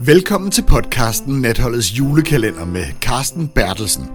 [0.00, 4.10] Velkommen til podcasten Natholdets julekalender med Carsten Bertelsen.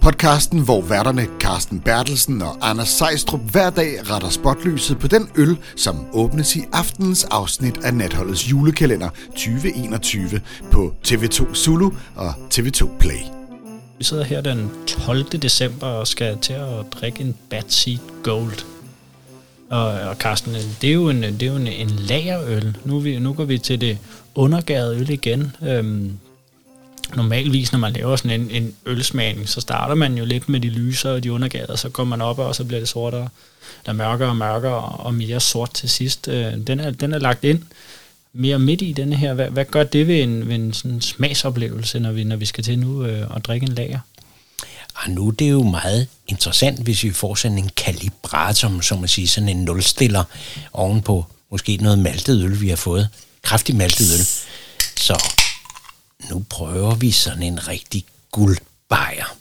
[0.00, 5.56] Podcasten, hvor værterne Carsten Bertelsen og Anders Sejstrup hver dag retter spotlyset på den øl,
[5.76, 10.40] som åbnes i aftenens afsnit af Natholdets julekalender 2021
[10.72, 13.20] på TV2 Zulu og TV2 Play.
[13.98, 15.24] Vi sidder her den 12.
[15.24, 18.64] december og skal til at drikke en Bad Seed Gold.
[19.70, 22.76] Og, og Carsten, det er jo en, det er jo en, en lagerøl.
[22.84, 23.98] Nu, vi, nu går vi til det
[24.36, 25.56] undergæret øl igen.
[25.62, 26.18] Øhm,
[27.16, 30.68] normalvis, når man laver sådan en, en ølsmagning, så starter man jo lidt med de
[30.68, 33.28] lyser og de undergærede, og så går man op, og så bliver det sortere,
[33.86, 36.28] der mørkere og mørkere og mere sort til sidst.
[36.28, 37.62] Øh, den, er, den er lagt ind
[38.32, 39.34] mere midt i denne her.
[39.34, 42.64] Hvad, hvad gør det ved en, ved en sådan smagsoplevelse, når vi, når vi skal
[42.64, 43.98] til nu øh, og drikke en lager?
[44.94, 48.98] Og nu det er det jo meget interessant, hvis vi får sådan en kalibrator, som
[48.98, 50.24] man siger, sådan en nulstiller
[50.72, 53.08] ovenpå måske noget maltet øl, vi har fået.
[53.46, 54.26] Kraftig maltet øl.
[54.96, 55.24] Så
[56.30, 59.36] nu prøver vi sådan en rigtig guldbajer.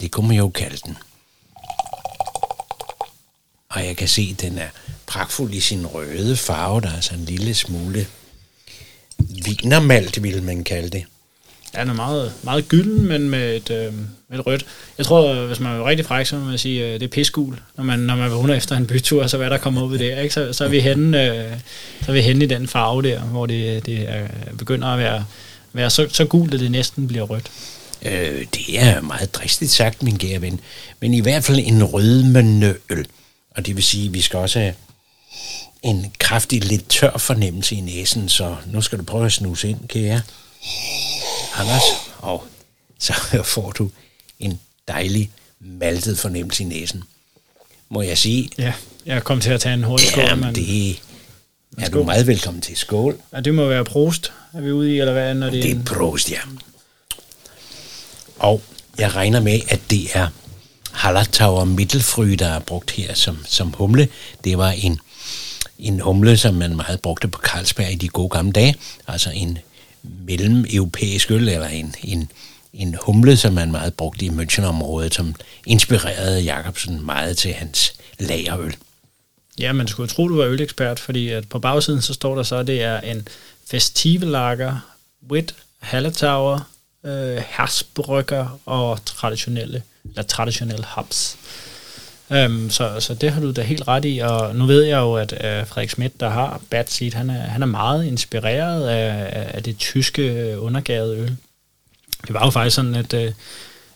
[0.00, 0.96] Det kunne man jo kalde den.
[3.68, 4.68] Og jeg kan se, at den er
[5.06, 6.80] pragtfuld i sin røde farve.
[6.80, 8.06] Der er sådan en lille smule
[9.18, 11.04] vinermalt, vil man kalde det.
[11.74, 13.94] Ja, den er meget, meget gylden, men med et, øh,
[14.28, 14.66] med et rødt.
[14.98, 17.10] Jeg tror, hvis man er rigtig fræk, så må man sige, at øh, det er
[17.10, 20.20] pisgul, Når man, når man vågner efter en bytur, så hvad der kommer ud der.
[20.20, 20.34] ikke?
[20.34, 21.52] Så, så, er vi henne, øh,
[22.02, 24.26] så er vi henne i den farve der, hvor det, det er,
[24.58, 25.24] begynder at være,
[25.72, 27.50] være så, så gult, at det næsten bliver rødt.
[28.02, 30.60] Øh, det er meget dristigt sagt, min kære ven.
[31.00, 33.06] Men i hvert fald en rødmende øl.
[33.56, 34.74] Og det vil sige, at vi skal også have
[35.82, 39.88] en kraftig, lidt tør fornemmelse i næsen, så nu skal du prøve at snuse ind,
[39.88, 40.20] kære.
[41.54, 41.82] Anders,
[42.18, 42.44] og
[42.98, 43.14] så
[43.54, 43.90] får du
[44.38, 47.04] en dejlig maltet fornemmelse i næsen.
[47.88, 48.50] Må jeg sige?
[48.58, 48.72] Ja,
[49.06, 50.24] jeg kom til at tage en hurtig skål.
[50.24, 50.54] Jamen, men...
[50.54, 51.00] det
[51.78, 52.76] er du meget velkommen til.
[52.76, 53.20] Skål.
[53.32, 55.34] Ja, det må være prost, er vi ude i, eller hvad?
[55.34, 56.38] Når det, det er prost, ja.
[58.38, 58.62] Og
[58.98, 60.28] jeg regner med, at det er
[60.92, 64.08] Hallertauer Mittelfry, der er brugt her som, som humle.
[64.44, 65.00] Det var en,
[65.78, 68.74] en humle, som man meget brugte på Carlsberg i de gode gamle dage.
[69.08, 69.58] Altså en
[70.02, 72.30] mellem-europæisk øl, eller en, en,
[72.72, 75.34] en humle, som man meget brugte i Münchenområdet, som
[75.66, 78.76] inspirerede Jacobsen meget til hans lagerøl.
[79.58, 82.56] Ja, man skulle tro, du var ølekspert, fordi at på bagsiden så står der så,
[82.56, 83.28] at det er en
[83.70, 84.80] festivelager,
[85.30, 86.70] wit, halletauer,
[87.04, 91.36] øh, hersbrygger og traditionelle, eller traditionelle hops.
[92.32, 95.14] Øhm, så, så det har du da helt ret i, og nu ved jeg jo,
[95.14, 99.50] at øh, Frederik Schmidt, der har Bad Seed, han er, han er meget inspireret af,
[99.54, 101.36] af det tyske øh, undergavede øl.
[102.26, 103.32] Det var jo faktisk sådan, at, øh,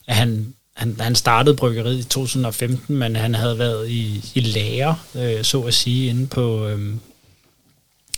[0.07, 4.97] at han, han, han startede bryggeriet i 2015, men han havde været i, i lære,
[5.15, 6.95] øh, så at sige, inde på, øh,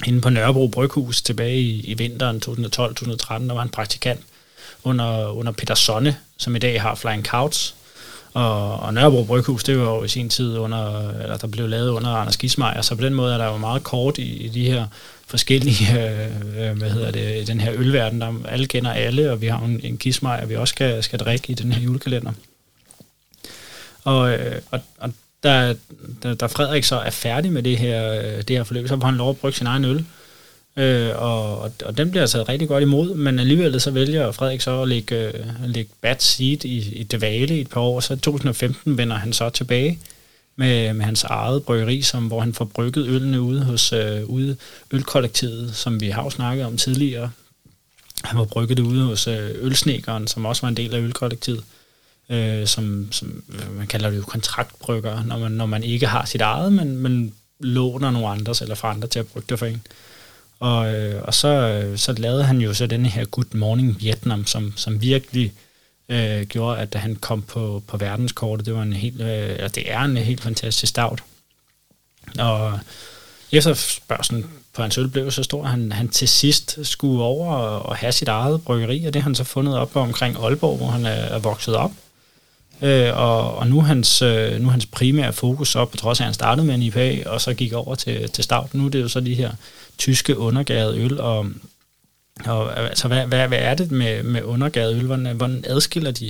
[0.06, 4.20] inde på Nørrebro Bryghus tilbage i, i vinteren 2012-2013, der var han praktikant
[4.84, 7.74] under, under Peter Sonne, som i dag har Flying Couch,
[8.36, 11.88] og, og Nørrebro Bryghus, det var jo i sin tid under, eller der blev lavet
[11.88, 14.64] under Anders Gismeier, så på den måde er der jo meget kort i, i de
[14.64, 14.86] her
[15.26, 19.58] forskellige, øh, hvad hedder det, den her ølverden, der alle kender alle, og vi har
[19.58, 22.32] en, en Gismeier, vi også skal, skal drikke i den her julekalender.
[24.04, 25.74] Og, øh, og, og da,
[26.22, 29.06] da, da Frederik så er færdig med det her, øh, det her forløb, så får
[29.06, 30.04] han lov at brygge sin egen øl.
[30.78, 34.82] Øh, og, og den bliver taget rigtig godt imod, men alligevel så vælger Frederik så
[34.82, 38.16] at lægge, øh, lægge bad seat i, i Devale i et par år, så i
[38.16, 39.98] 2015 vender han så tilbage
[40.56, 44.56] med, med hans eget bryggeri, som, hvor han får brygget ølene ude hos øh, ude
[44.90, 47.30] ølkollektivet, som vi har jo snakket om tidligere.
[48.24, 51.64] Han var brygget det ude hos øh, Ølsnekeren, som også var en del af ølkollektivet,
[52.30, 56.24] øh, som, som øh, man kalder det jo kontraktbrygger, når man, når man ikke har
[56.24, 59.66] sit eget, men, men låner nogle andres eller fra andre til at brygge det for
[59.66, 59.82] en.
[60.60, 64.46] Og, øh, og så, øh, så lavede han jo så den her Good Morning Vietnam,
[64.46, 65.52] som, som virkelig
[66.08, 68.66] øh, gjorde, at han kom på, på verdenskortet.
[68.66, 71.22] Det var en helt, øh, det er en helt fantastisk start.
[72.38, 72.78] Og
[73.52, 77.86] efterspørgselen på hans øl blev så stor, at han, han til sidst skulle over og,
[77.86, 80.86] og have sit eget bryggeri, og det har han så fundet op omkring Aalborg, hvor
[80.86, 81.92] han er, er vokset op.
[82.82, 86.26] Øh, og, og nu hans, øh, nu hans primære fokus op, på trods af at
[86.26, 88.74] han startede med en IPA, og så gik over til, til stout.
[88.74, 89.52] Nu er det jo så de her
[89.98, 91.46] tyske undergærede øl, og,
[92.44, 95.06] og altså, hvad, hvad, hvad er det med, med undergærede øl?
[95.06, 96.26] Hvordan, hvordan adskiller de,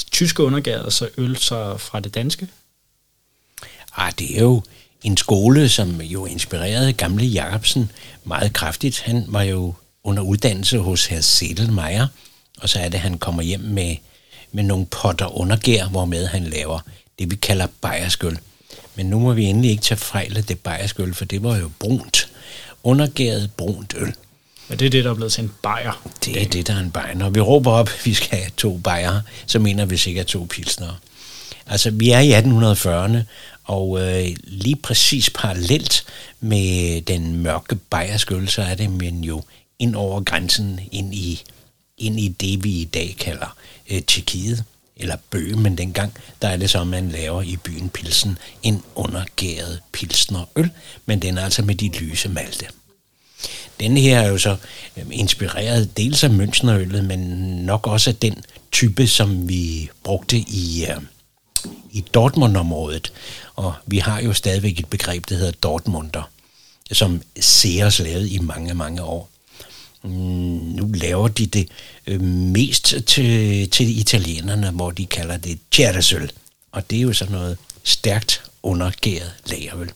[0.00, 2.48] de tyske undergærede så øl så fra det danske?
[3.96, 4.62] Ah, det er jo
[5.02, 7.90] en skole, som jo inspirerede gamle Jacobsen
[8.24, 9.00] meget kraftigt.
[9.00, 12.06] Han var jo under uddannelse hos herr Sedelmeier,
[12.60, 13.96] og så er det, han kommer hjem med,
[14.52, 16.80] med nogle potter undergær, hvormed han laver
[17.18, 18.38] det, vi kalder bajerskøl.
[18.94, 21.70] Men nu må vi endelig ikke tage fejl af det bajerskøl, for det var jo
[21.78, 22.28] brunt
[22.82, 24.14] undergæret brunt øl.
[24.70, 26.08] Ja, det er det, der er blevet til en bajer.
[26.24, 27.14] Det er det, der er en bajer.
[27.14, 30.46] Når vi råber op, at vi skal have to bajer, så mener vi sikkert to
[30.50, 31.00] pilsner.
[31.66, 33.18] Altså, vi er i 1840'erne,
[33.64, 36.04] og øh, lige præcis parallelt
[36.40, 39.42] med den mørke bajerskøl, så er det men jo
[39.78, 41.42] ind over grænsen, ind i,
[41.98, 43.56] ind i det, vi i dag kalder
[43.90, 44.64] øh, Tjekkiet,
[44.96, 46.12] eller Bøhmen dengang,
[46.42, 50.70] der er det så, man laver i byen Pilsen en undergæret pilsnerøl,
[51.06, 52.66] men den er altså med de lyse malte.
[53.80, 54.56] Den her er jo så
[54.96, 57.20] øh, inspireret dels af Münchnerøllet, men
[57.66, 61.00] nok også af den type, som vi brugte i, øh,
[61.90, 63.12] i Dortmund-området.
[63.56, 66.30] Og vi har jo stadigvæk et begreb, der hedder Dortmunder,
[66.92, 69.30] som Sears lavede i mange, mange år.
[70.06, 71.68] Nu laver de det
[72.06, 76.30] øh, mest til, til italienerne, hvor de kalder det Ceresøl.
[76.72, 79.90] Og det er jo sådan noget stærkt undergæret lagerøl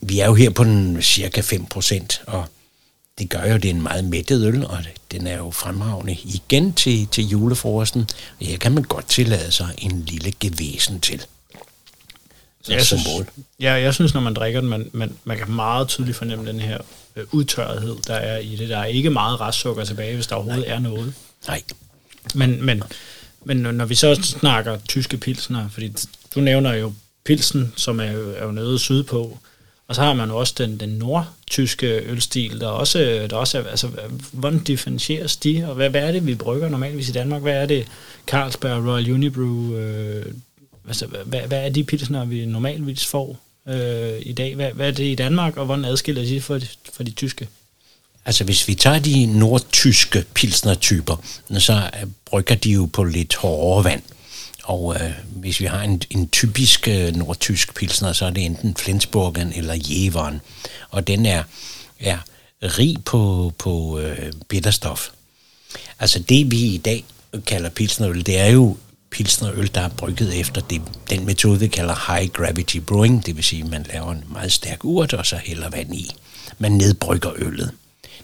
[0.00, 2.46] vi er jo her på den cirka 5%, og
[3.18, 4.78] det gør jo, at det er en meget mættet øl, og
[5.10, 8.08] den er jo fremragende igen til, til julefrokosten.
[8.40, 11.26] Og her kan man godt tillade sig en lille gevæsen til.
[12.62, 13.08] Så jeg synes,
[13.60, 16.60] ja, jeg synes, når man drikker den, man, man, man kan meget tydeligt fornemme den
[16.60, 16.78] her
[17.16, 18.68] øh, udtørrethed, der er i det.
[18.68, 20.74] Der er ikke meget restsukker tilbage, hvis der overhovedet Nej.
[20.76, 21.14] er noget.
[21.46, 21.62] Nej.
[22.34, 22.82] Men, men,
[23.44, 25.92] men når vi så snakker tyske pilsner, fordi
[26.34, 26.92] du nævner jo
[27.24, 29.38] pilsen, som er jo, er jo nede sydpå,
[29.88, 33.64] og så har man jo også den, den nordtyske ølstil, der også, der også er,
[33.64, 33.88] altså,
[34.32, 37.42] hvordan differentieres de, og hvad, hvad er det, vi brygger normalvis i Danmark?
[37.42, 37.86] Hvad er det,
[38.26, 40.26] Carlsberg, Royal Unibrew, øh,
[40.86, 43.38] altså, hvad, hvad er de pilsner, vi normalvis får
[43.68, 44.54] øh, i dag?
[44.54, 46.60] Hvad, hvad er det i Danmark, og hvordan adskiller de for,
[46.92, 47.48] fra de tyske?
[48.24, 51.16] Altså hvis vi tager de nordtyske pilsnertyper,
[51.58, 54.02] så øh, brygger de jo på lidt hårdere vand.
[54.62, 58.76] Og øh, hvis vi har en, en typisk øh, nordtysk pilsner, så er det enten
[58.76, 60.40] Flensburgen eller Jeveren.
[60.90, 61.42] Og den er,
[62.00, 62.18] er
[62.62, 65.08] rig på, på øh, bitterstof.
[65.98, 67.04] Altså det vi i dag
[67.46, 68.76] kalder pilsnerøl, det er jo
[69.10, 73.44] pilsnerøl, der er brygget efter det, den metode, vi kalder high gravity brewing, det vil
[73.44, 76.10] sige, at man laver en meget stærk urt, og så hælder vand i.
[76.58, 77.70] Man nedbrygger øllet.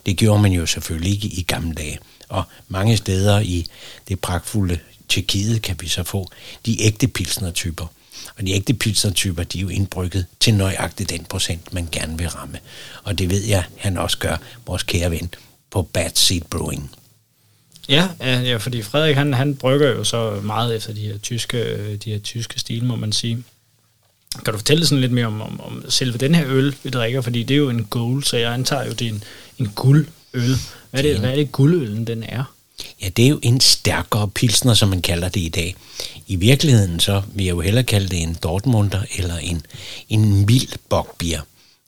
[0.07, 1.99] Det gjorde man jo selvfølgelig ikke i gamle dage.
[2.29, 3.67] Og mange steder i
[4.09, 4.79] det pragtfulde
[5.09, 6.31] Tjekkiet kan vi så få
[6.67, 7.87] de ægte pilsnertyper.
[8.37, 12.29] Og de ægte pilsnertyper, de er jo indbrygget til nøjagtigt den procent, man gerne vil
[12.29, 12.59] ramme.
[13.05, 14.37] Og det ved jeg, han også gør,
[14.67, 15.31] vores kære ven,
[15.71, 16.91] på Bad Seed Brewing.
[17.89, 22.11] Ja, ja fordi Frederik, han, han brygger jo så meget efter de her tyske, de
[22.11, 23.45] her tyske stil, må man sige.
[24.45, 27.21] Kan du fortælle sådan lidt mere om, om, om selve den her øl, vi drikker?
[27.21, 29.25] Fordi det er jo en gold, så jeg antager jo, det er en,
[29.59, 30.57] en guldøl.
[30.91, 32.45] Hvad er det, hvad er det guldøllen den er?
[33.03, 35.77] Ja, det er jo en stærkere pilsner, som man kalder det i dag.
[36.27, 39.67] I virkeligheden så vil jeg jo hellere kalde det en Dortmunder eller en,
[40.09, 41.41] en mild bokbier.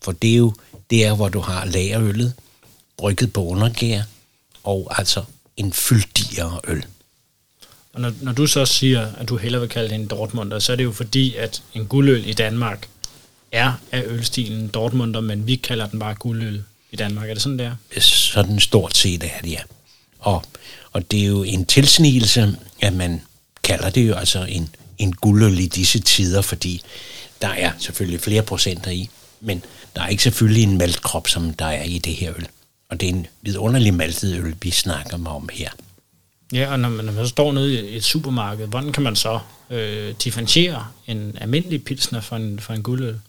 [0.03, 0.55] For det er jo
[0.91, 2.33] der, hvor du har lagerøllet,
[2.97, 4.03] brygget på undergær,
[4.65, 5.23] og altså
[5.59, 6.85] en fyldigere øl.
[7.93, 10.73] Og når, når du så siger, at du hellere vil kalde det en Dortmunder, så
[10.73, 12.89] er det jo fordi, at en guldøl i Danmark
[13.53, 17.31] er af ølstilen Dortmunder, men vi kalder den bare guldøl i Danmark.
[17.31, 18.01] Er det sådan, der?
[18.01, 19.61] Sådan stort set er det, ja.
[20.19, 20.45] Og,
[20.93, 23.21] og det er jo en tilsnigelse, at man
[23.63, 24.69] kalder det jo altså en,
[24.99, 26.83] en guldøl i disse tider, fordi
[27.43, 29.09] der er selvfølgelig flere procenter i,
[29.41, 29.65] men
[29.97, 32.49] der er ikke selvfølgelig en maltkrop, som der er i det her øl.
[32.91, 35.71] Og det er en vidunderlig maltet øl, vi snakker om her.
[36.53, 39.17] Ja, og når man, når man så står nede i et supermarked, hvordan kan man
[39.17, 39.41] så
[39.71, 43.21] øh, differentiere en almindelig pilsner fra en, fra en guldøl?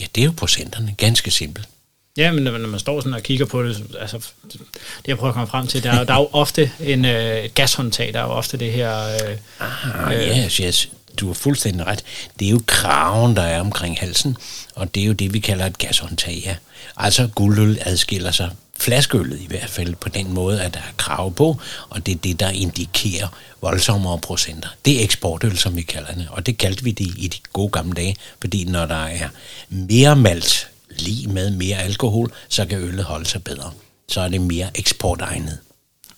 [0.00, 0.94] Ja, det er jo procenterne.
[0.98, 1.68] Ganske simpelt.
[2.16, 4.18] Ja, men når man står sådan og kigger på det, altså
[4.52, 4.60] det
[5.06, 8.12] jeg prøver at komme frem til, der, er, der er jo ofte en øh, gashåndtag,
[8.12, 9.06] der er jo ofte det her...
[9.06, 10.88] Øh, ah, øh, yes, yes.
[11.20, 12.04] Du har fuldstændig ret.
[12.38, 14.36] Det er jo kraven, der er omkring halsen,
[14.74, 16.56] og det er jo det, vi kalder et gashåndtag, ja.
[16.96, 18.50] Altså guldøl adskiller sig
[18.84, 21.56] flaskeøllet i hvert fald på den måde, at der er krav på,
[21.88, 23.28] og det er det, der indikerer
[23.60, 24.68] voldsommere procenter.
[24.84, 27.70] Det er eksportøl, som vi kalder det, og det kaldte vi det i de gode
[27.70, 29.28] gamle dage, fordi når der er
[29.68, 33.70] mere malt lige med mere alkohol, så kan øllet holde sig bedre.
[34.08, 35.58] Så er det mere eksportegnet.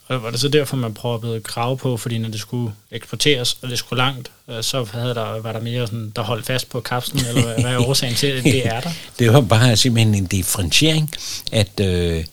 [0.08, 3.68] Og var det så derfor, man proppede krav på, fordi når det skulle eksporteres, og
[3.68, 6.80] det skulle langt, øh, så havde der, var der mere sådan, der holdt fast på
[6.80, 8.90] kapslen, eller hvad er årsagen til, at det er der?
[9.18, 11.10] det var bare simpelthen en differentiering,
[11.52, 12.24] at øh,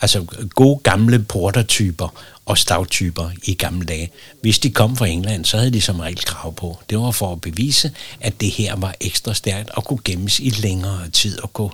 [0.00, 4.10] altså gode gamle portertyper og stavtyper i gamle dage.
[4.40, 6.78] Hvis de kom fra England, så havde de som regel krav på.
[6.90, 10.50] Det var for at bevise, at det her var ekstra stærkt og kunne gemmes i
[10.50, 11.70] længere tid og kunne,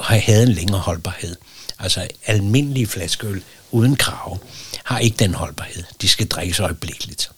[0.00, 1.36] have en længere holdbarhed.
[1.78, 4.38] Altså almindelige flaskeøl uden krav
[4.84, 5.82] har ikke den holdbarhed.
[6.02, 7.30] De skal drikkes øjeblikkeligt.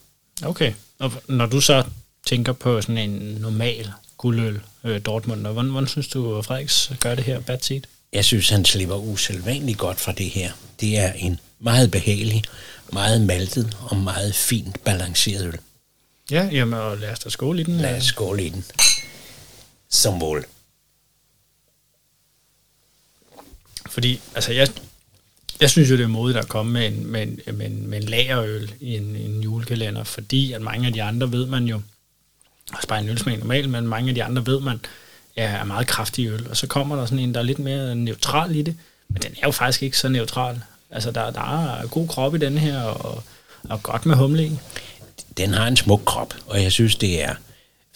[0.43, 0.73] Okay.
[0.99, 1.85] Og når du så
[2.27, 3.11] tænker på sådan en
[3.41, 7.87] normal guldøl, øh, Dortmund, hvordan, hvordan synes du, at Frederiks gør det her bad seat?
[8.13, 10.53] Jeg synes, han slipper usædvanligt godt fra det her.
[10.81, 12.45] Det er en meget behagelig,
[12.93, 15.59] meget maltet og meget fint balanceret øl.
[16.31, 17.77] Ja, jamen, og lad os da skåle i den.
[17.77, 18.65] Lad os skåle i den.
[19.89, 20.47] Som mål.
[23.91, 24.69] Fordi, altså, jeg,
[25.61, 28.03] jeg synes jo, det er modigt at komme med en, med en, med en, med
[28.03, 31.83] en lagerøl i en, en julekalender, fordi at mange af de andre ved man jo,
[32.73, 34.81] også bare en ølsmag normalt, men mange af de andre ved man,
[35.37, 38.57] er meget kraftig øl, og så kommer der sådan en, der er lidt mere neutral
[38.57, 38.77] i det,
[39.09, 40.61] men den er jo faktisk ikke så neutral.
[40.91, 43.23] Altså, der, der er god krop i den her, og,
[43.69, 44.59] og godt med humle i.
[45.37, 47.35] Den har en smuk krop, og jeg synes, det er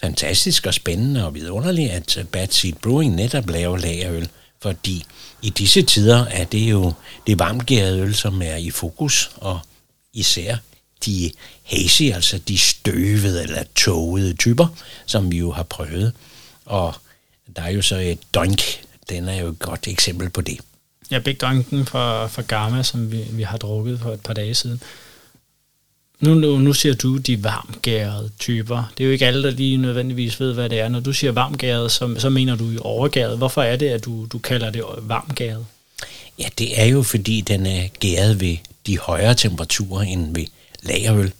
[0.01, 4.29] fantastisk og spændende og vidunderligt, at øh, Bad Seed Brewing netop laver lagerøl,
[4.61, 5.05] fordi
[5.41, 6.93] i disse tider er det jo
[7.27, 9.59] det varmgærede øl, som er i fokus, og
[10.13, 10.55] især
[11.05, 11.31] de
[11.63, 14.67] hazy, altså de støvede eller tågede typer,
[15.05, 16.13] som vi jo har prøvet.
[16.65, 16.95] Og
[17.55, 18.61] der er jo så et dunk,
[19.09, 20.57] den er jo et godt eksempel på det.
[21.11, 24.53] Ja, Big Dunken fra, fra Gamma, som vi, vi har drukket for et par dage
[24.53, 24.81] siden.
[26.19, 28.91] Nu, nu, nu siger du de varmgærede typer.
[28.97, 30.89] Det er jo ikke alle, der lige nødvendigvis ved, hvad det er.
[30.89, 33.37] Når du siger varmgæret, så, så mener du jo overgæret.
[33.37, 35.65] Hvorfor er det, at du, du kalder det varmgæret?
[36.39, 40.45] Ja, det er jo fordi, den er gæret ved de højere temperaturer end ved
[40.83, 41.31] lagerøl.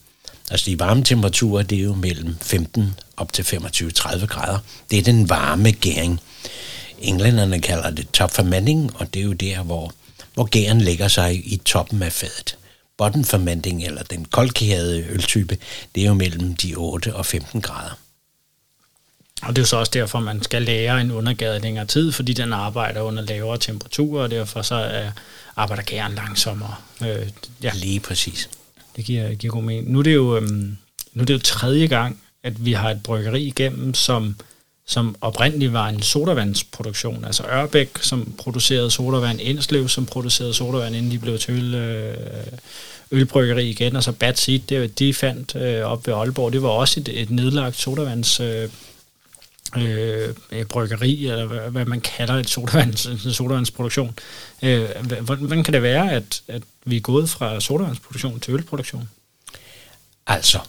[0.51, 4.59] Altså de varme temperaturer, det er jo mellem 15 op til 25-30 grader.
[4.91, 6.21] Det er den varme gæring.
[6.99, 9.93] Englænderne kalder det top fermenting, og det er jo der, hvor,
[10.33, 12.57] hvor gæren lægger sig i toppen af fadet.
[12.97, 15.57] Bottom fermenting, eller den koldkærede øltype,
[15.95, 17.97] det er jo mellem de 8 og 15 grader.
[19.41, 22.33] Og det er jo så også derfor, man skal lære en undergade længere tid, fordi
[22.33, 25.11] den arbejder under lavere temperaturer, og derfor så er,
[25.55, 26.75] arbejder gæren langsommere.
[27.01, 27.29] Øh,
[27.63, 27.71] ja.
[27.73, 28.49] Lige præcis.
[28.95, 29.91] Det giver, giver god mening.
[29.91, 30.77] Nu er, det jo, øhm,
[31.13, 34.35] nu er det jo tredje gang, at vi har et bryggeri igennem, som,
[34.87, 37.25] som oprindeligt var en sodavandsproduktion.
[37.25, 42.17] Altså Ørbæk, som producerede sodavand, Indslev, som producerede sodavand, inden de blev til øl, øh,
[43.11, 46.69] ølbryggeri igen, og så Bad Seed, det, de fandt øh, op ved Aalborg, det var
[46.69, 48.69] også et, et nedlagt sodavands øh,
[49.77, 54.19] øh, bryggeri, eller hvad, hvad man kalder et sodavands, en sodavandsproduktion.
[54.63, 54.89] Øh,
[55.21, 59.09] hvordan kan det være, at, at vi er gået fra sodavandsproduktion til ølproduktion?
[60.27, 60.59] Altså,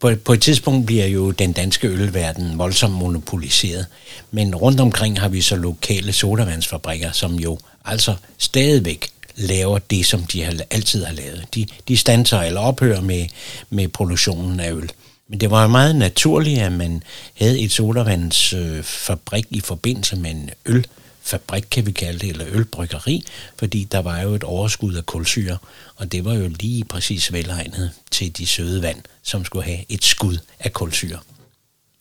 [0.00, 3.86] på, på et tidspunkt bliver jo den danske ølverden voldsomt monopoliseret,
[4.30, 10.22] men rundt omkring har vi så lokale sodavandsfabrikker, som jo altså stadigvæk laver det, som
[10.22, 11.44] de har, altid har lavet.
[11.54, 13.26] De, de standser eller ophører med,
[13.70, 14.92] med produktionen af øl.
[15.28, 17.02] Men det var jo meget naturligt, at man
[17.34, 23.24] havde et sodavandsfabrik øh, i forbindelse med en ølfabrik, kan vi kalde det, eller ølbryggeri,
[23.58, 25.58] fordi der var jo et overskud af kulsyre,
[25.96, 30.04] og det var jo lige præcis velegnet til de søde vand, som skulle have et
[30.04, 31.18] skud af kulsyre.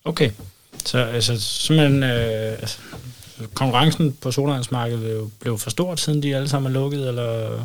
[0.05, 0.32] Okay,
[0.86, 2.77] så altså, simpelthen, øh, altså,
[3.53, 7.60] konkurrencen på sodavandsmarkedet blev, blev for stort, siden de alle sammen er lukket, eller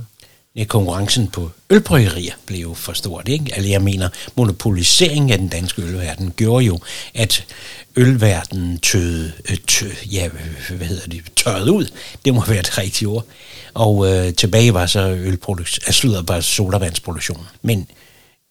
[0.69, 3.29] konkurrencen på ølbryggerier blev jo for stort.
[3.29, 3.55] Ikke?
[3.55, 6.79] Altså, jeg mener, monopoliseringen af den danske ølverden gjorde jo,
[7.15, 7.45] at
[7.97, 10.29] ølverdenen tøde, øh, tø, ja,
[10.69, 11.87] hvad hedder det, tørrede ud.
[12.25, 13.25] Det må være et rigtige ord.
[13.75, 17.47] Og øh, tilbage var så ølproduktion, altså, slutter bare sodavandsproduktionen.
[17.63, 17.87] Men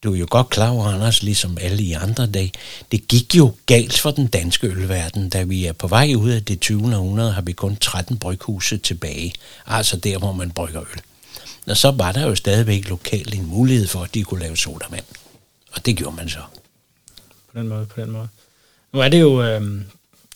[0.04, 2.52] du er jo godt klar over, Anders, ligesom alle i andre dage,
[2.92, 5.30] det gik jo galt for den danske ølverden.
[5.30, 6.96] Da vi er på vej ud af det 20.
[6.96, 9.34] århundrede, har vi kun 13 bryghuse tilbage.
[9.66, 11.02] Altså der, hvor man brygger øl.
[11.68, 15.06] Og så var der jo stadigvæk lokalt en mulighed for, at de kunne lave sodavand.
[15.72, 16.40] Og det gjorde man så.
[17.54, 18.28] På den måde, på den måde.
[18.94, 19.62] Nu er det jo, øh,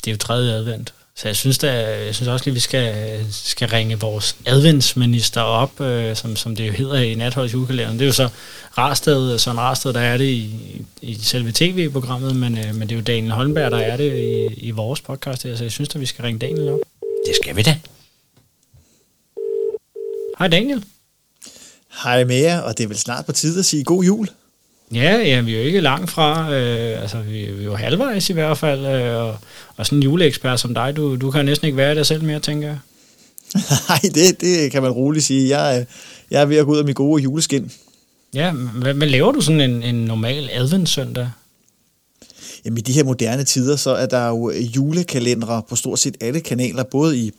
[0.03, 3.19] det er jo tredje advent, så jeg synes, da, jeg synes også at vi skal,
[3.31, 7.99] skal ringe vores adventsminister op, øh, som, som det jo hedder i Natholds julekalenderen.
[7.99, 8.29] Det er jo så
[8.77, 10.55] Rarsted, sådan Rarsted, der er det i,
[11.01, 14.53] i selve tv-programmet, men, øh, men det er jo Daniel Holmberg, der er det i,
[14.53, 16.79] i vores podcast her, så jeg synes at vi skal ringe Daniel op.
[17.01, 17.79] Det skal vi da.
[20.39, 20.83] Hej Daniel.
[22.03, 24.27] Hej med jer, og det er vel snart på tide at sige god jul.
[24.93, 28.29] Ja, ja, vi er jo ikke langt fra, øh, altså vi, vi er jo halvvejs
[28.29, 29.37] i hvert fald, øh, og,
[29.77, 32.39] og sådan en juleekspert som dig, du, du kan næsten ikke være der selv mere,
[32.39, 32.77] tænker jeg.
[33.89, 35.59] Nej, det, det kan man roligt sige.
[35.59, 35.85] Jeg,
[36.31, 37.71] jeg er ved at gå ud af min gode juleskin.
[38.33, 41.29] Ja, hvad, hvad laver du sådan en, en normal adventssøndag?
[42.65, 46.17] Jamen i de her moderne tider, så er der jo øh, julekalendere på stort set
[46.21, 47.31] alle kanaler, både i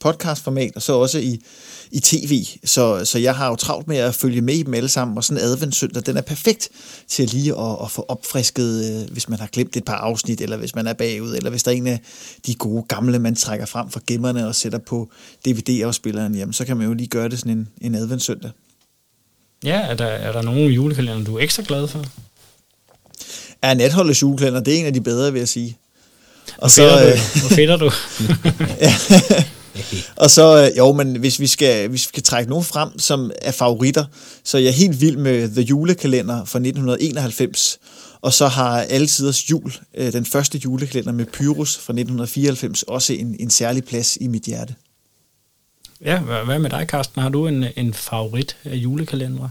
[0.00, 1.42] podcastformat og så også i,
[1.90, 2.44] i tv.
[2.64, 5.24] Så, så jeg har jo travlt med at følge med i dem alle sammen, og
[5.24, 6.68] sådan en adventssøndag, den er perfekt
[7.08, 10.56] til lige at, at få opfrisket, øh, hvis man har glemt et par afsnit, eller
[10.56, 12.00] hvis man er bagud, eller hvis der er en af
[12.46, 15.10] de gode gamle, man trækker frem fra gemmerne og sætter på
[15.46, 18.50] DVD-afspilleren, jamen så kan man jo lige gøre det sådan en, en adventssøndag.
[19.64, 22.04] Ja, er der, er der nogle julekalender, du er ekstra glad for?
[23.62, 25.78] Ja, Natholdets julekalender, det er en af de bedre, vil jeg sige.
[26.58, 27.90] Og så, øh, Hvor fedter du?
[28.80, 28.94] ja,
[30.24, 33.30] og så, øh, jo, men hvis vi, skal, hvis vi skal trække nogen frem, som
[33.42, 34.04] er favoritter,
[34.44, 37.78] så er jeg helt vild med The Julekalender fra 1991,
[38.20, 43.12] og så har Alle Tiders Jul, øh, den første julekalender med Pyrus fra 1994, også
[43.12, 44.74] en, en særlig plads i mit hjerte.
[46.04, 47.22] Ja, hvad med dig, Carsten?
[47.22, 49.50] Har du en, en favorit af julekalendere?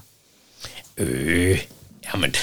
[0.97, 1.61] Øh,
[2.13, 2.35] jamen,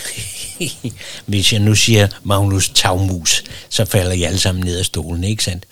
[1.27, 5.45] hvis jeg nu siger Magnus Tagmus, så falder I alle sammen ned af stolen, ikke
[5.45, 5.67] sandt?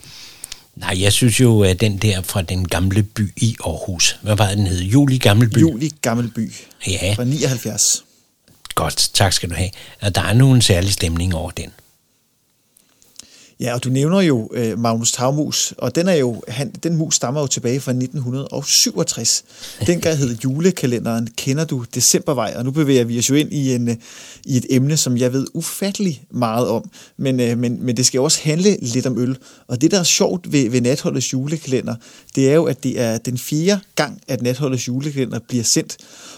[0.77, 4.51] Nej, jeg synes jo, at den der fra den gamle by i Aarhus, hvad var
[4.51, 4.81] den hed?
[4.83, 5.61] Juli Gammelby?
[5.61, 6.53] Juli Gammelby.
[6.87, 7.15] Ja.
[7.17, 8.05] Fra 79.
[8.75, 9.71] Godt, tak skal du have.
[10.01, 11.71] Og der er nu en særlig stemning over den.
[13.61, 17.14] Ja, og du nævner jo øh, Magnus Tavmus, og den, er jo, han, den mus
[17.14, 19.44] stammer jo tilbage fra 1967.
[19.87, 23.88] Dengang hed julekalenderen Kender du Decembervej, og nu bevæger vi os jo ind i, en,
[23.88, 23.96] øh,
[24.44, 28.20] i et emne, som jeg ved ufattelig meget om, men, øh, men, men det skal
[28.20, 29.37] også handle lidt om øl.
[29.68, 31.94] Og det, der er sjovt ved, ved Natholdets julekalender,
[32.34, 35.96] det er jo, at det er den fjerde gang, at Natholdets julekalender bliver sendt.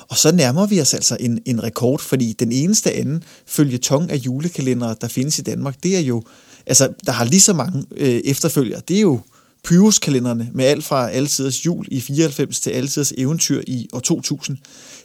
[0.09, 4.17] Og så nærmer vi os altså en, en rekord, fordi den eneste anden følgetong af
[4.17, 6.23] julekalendere, der findes i Danmark, det er jo
[6.67, 8.81] altså, der har lige så mange øh, efterfølgere.
[8.89, 9.21] Det er jo
[9.65, 14.59] Pyrus-kalenderne med alt fra Altiders jul i 94 til Altiders eventyr i år 2000.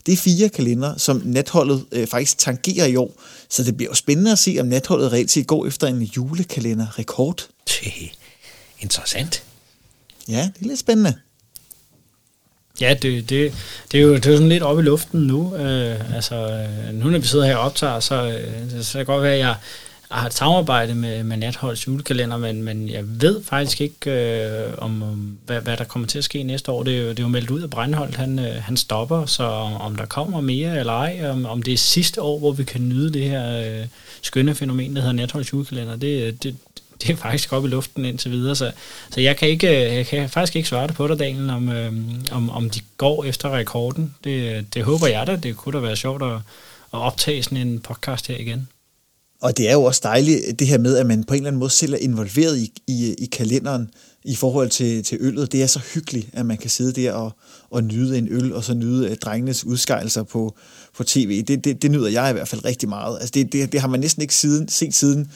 [0.05, 3.21] Det er fire kalender, som natholdet øh, faktisk tangerer i år.
[3.49, 7.47] Så det bliver jo spændende at se, om natholdet reelt set går efter en julekalender-rekord.
[8.79, 9.43] Interessant.
[10.27, 11.13] Ja, det er lidt spændende.
[12.81, 13.53] Ja, det, det,
[13.91, 15.55] det, er jo, det er jo sådan lidt oppe i luften nu.
[15.55, 19.07] Øh, altså, øh, nu når vi sidder her og optager, så, øh, så kan det
[19.07, 19.55] godt være, at jeg,
[20.11, 24.73] jeg har et samarbejde med, med Natholds julekalender, men, men jeg ved faktisk ikke, øh,
[24.77, 26.83] om, om hvad, hvad der kommer til at ske næste år.
[26.83, 29.43] Det er jo, det er jo meldt ud, at Breinholt han, øh, han stopper, så
[29.43, 32.63] om, om der kommer mere eller ej, om, om det er sidste år, hvor vi
[32.63, 33.87] kan nyde det her øh,
[34.21, 36.55] skønne fænomen, der hedder Natholds julekalender, det, øh, det,
[37.01, 38.71] det er faktisk op i luften indtil videre, så,
[39.09, 41.69] så jeg, kan ikke, øh, jeg kan faktisk ikke svare det på dig, Daniel, om,
[41.69, 41.93] øh,
[42.31, 44.15] om, om de går efter rekorden.
[44.23, 45.35] Det, øh, det håber jeg da.
[45.35, 46.33] Det kunne da være sjovt at,
[46.93, 48.67] at optage sådan en podcast her igen.
[49.41, 51.59] Og det er jo også dejligt, det her med, at man på en eller anden
[51.59, 53.89] måde selv er involveret i, i, i kalenderen
[54.23, 55.51] i forhold til, til øllet.
[55.51, 57.31] Det er så hyggeligt, at man kan sidde der og,
[57.69, 60.55] og nyde en øl, og så nyde øh, drengenes udskejelser på,
[60.97, 61.43] på tv.
[61.43, 63.17] Det, det, det nyder jeg i hvert fald rigtig meget.
[63.19, 65.31] Altså det, det, det har man næsten ikke siden, set siden.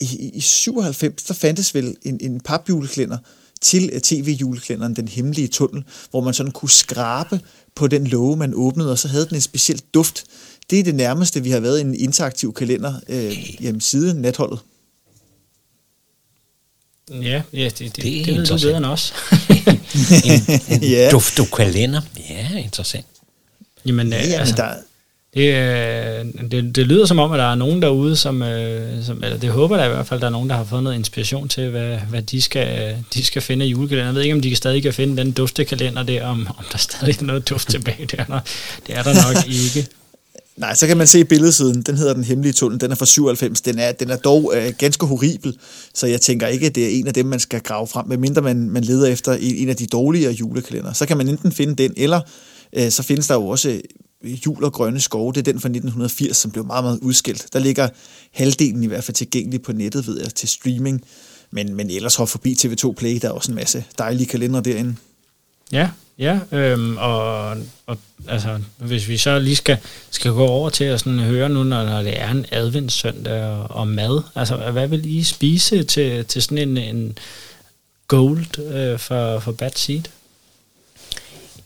[0.00, 3.18] I, i 97, der fandtes vel en, en papjuleklænder
[3.60, 7.40] til øh, tv-juleklænderen Den Hemmelige Tunnel, hvor man sådan kunne skrabe
[7.74, 10.24] på den låge, man åbnede, og så havde den en speciel duft
[10.70, 14.58] det er det nærmeste, vi har været i en interaktiv kalender øh, jamen, siden natholdet.
[17.10, 19.12] Ja, ja det, det, det, det ved du bedre end os.
[20.24, 21.08] en en ja.
[21.10, 22.00] duftokalender.
[22.30, 23.06] Ja, interessant.
[23.86, 24.74] Jamen, ja, altså, der...
[25.34, 29.38] det, det, det lyder som om, at der er nogen derude, som, øh, som eller
[29.38, 31.70] det håber jeg i hvert fald, der er nogen, der har fået noget inspiration til,
[31.70, 34.06] hvad, hvad de, skal, de skal finde i julekalender.
[34.06, 37.20] Jeg ved ikke, om de stadig kan finde den duftekalender der, om, om der stadig
[37.20, 38.40] er noget duft tilbage der.
[38.86, 39.88] Det er der nok ikke.
[40.60, 41.82] Nej, så kan man se billedsiden.
[41.82, 42.80] Den hedder Den Hemmelige Tunnel.
[42.80, 43.60] Den er fra 97.
[43.60, 45.58] Den er, den er dog øh, ganske horribel,
[45.94, 48.42] så jeg tænker ikke, at det er en af dem, man skal grave frem, medmindre
[48.42, 50.92] man, man leder efter en, en af de dårligere julekalender.
[50.92, 52.20] Så kan man enten finde den, eller
[52.72, 53.80] øh, så findes der jo også
[54.24, 55.32] øh, Jul og Grønne Skove.
[55.32, 57.46] Det er den fra 1980, som blev meget, meget udskilt.
[57.52, 57.88] Der ligger
[58.32, 61.02] halvdelen i hvert fald tilgængelig på nettet, ved jeg, til streaming.
[61.50, 64.96] Men, men ellers hop forbi TV2 Play, der er også en masse dejlige kalendere derinde.
[65.72, 65.90] Ja,
[66.20, 67.56] Ja, øhm, og,
[67.86, 69.78] og altså, hvis vi så lige skal,
[70.10, 73.70] skal gå over til at sådan høre nu, når, når det er en adventssøndag og,
[73.70, 77.18] og mad, altså hvad vil I spise til, til sådan en, en
[78.08, 80.02] gold øh, for, for Bad Seed?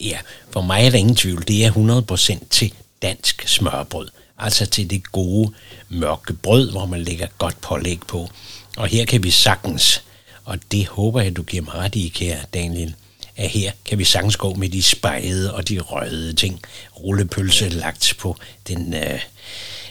[0.00, 0.18] Ja,
[0.50, 1.44] for mig er der ingen tvivl.
[1.48, 4.08] Det er 100% til dansk smørbrød.
[4.38, 5.52] Altså til det gode
[5.88, 8.30] mørke brød, hvor man lægger godt pålæg på.
[8.76, 10.02] Og her kan vi sagtens,
[10.44, 12.94] og det håber jeg, du giver mig ret i, kære Daniel,
[13.36, 16.60] at her kan vi sagtens gå med de spejede og de røde ting.
[16.96, 18.36] Rullepølse lagt på
[18.68, 18.94] den...
[18.94, 19.20] Øh,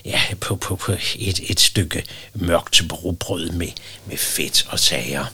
[0.06, 2.04] ja, på, på, på et, et stykke
[2.34, 3.68] mørkt brugbrød med,
[4.08, 5.26] med fedt og sager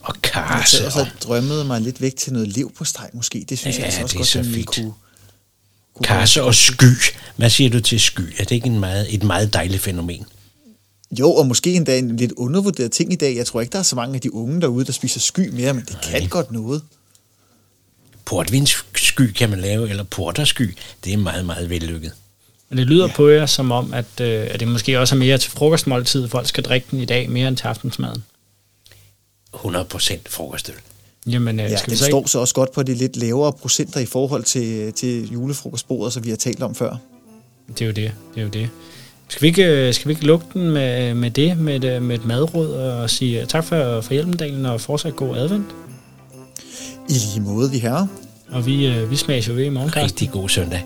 [0.00, 0.82] og karse.
[0.82, 3.44] Jeg så drømmede mig lidt væk til noget liv på streg måske.
[3.48, 4.92] Det synes ja, jeg altså også godt, at vi kunne,
[5.94, 6.92] kunne Karse og sky.
[7.36, 8.34] Hvad siger du til sky?
[8.38, 10.24] Er det ikke en meget, et meget dejligt fænomen?
[11.18, 13.36] Jo, og måske endda en lidt undervurderet ting i dag.
[13.36, 15.74] Jeg tror ikke, der er så mange af de unge derude, der spiser sky mere,
[15.74, 16.20] men det Nej.
[16.20, 16.82] kan godt noget
[18.28, 20.76] portvinssky kan man lave, eller portersky.
[21.04, 22.12] Det er meget, meget vellykket.
[22.68, 23.12] Men det lyder ja.
[23.12, 26.28] på jer som om, at, øh, at det måske også er mere til frokostmåltid.
[26.28, 28.24] Folk skal drikke den i dag mere end til aftensmaden.
[29.54, 30.74] 100% frokostøl.
[31.26, 33.52] Jamen, øh, ja, skal den vi så står så også godt på de lidt lavere
[33.52, 36.96] procenter i forhold til, til julefrokostbordet, som vi har talt om før.
[37.68, 38.12] Det er jo det.
[38.34, 38.70] det, er jo det.
[39.28, 42.18] Skal vi ikke, øh, skal vi ikke lukke den med, med det, med et, med
[42.18, 45.66] et madråd, og sige tak for, for hjælpen, Daniel, og fortsat god advent?
[47.08, 48.06] I lige måde, vi herrer.
[48.50, 50.04] Og vi, øh, vi smager jo ved i morgen, Carsten.
[50.04, 50.84] Rigtig god søndag.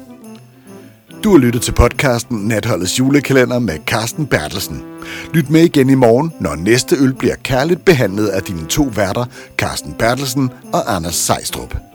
[1.25, 4.83] Du har lyttet til podcasten Natholdets julekalender med Carsten Bertelsen.
[5.35, 9.25] Lyt med igen i morgen, når næste øl bliver kærligt behandlet af dine to værter,
[9.57, 11.92] Carsten Bertelsen og Anders Sejstrup.